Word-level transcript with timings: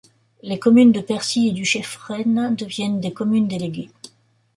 Les 0.41 0.57
communes 0.57 0.91
de 0.91 0.99
Percy 0.99 1.49
et 1.49 1.51
du 1.51 1.63
Chefresne 1.63 2.55
deviennent 2.55 2.99
des 2.99 3.13
communes 3.13 3.47
déléguées. 3.47 3.91